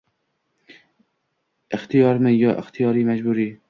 Ixtiyoriymi 1.79 2.35
yo 2.37 2.59
ixtiyoriy-majburiy? 2.67 3.59